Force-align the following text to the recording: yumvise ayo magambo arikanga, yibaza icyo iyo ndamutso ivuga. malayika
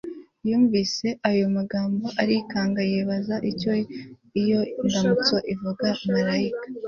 yumvise 0.47 1.07
ayo 1.29 1.45
magambo 1.57 2.05
arikanga, 2.21 2.81
yibaza 2.91 3.35
icyo 3.51 3.71
iyo 4.41 4.59
ndamutso 4.85 5.35
ivuga. 5.53 5.87
malayika 6.13 6.65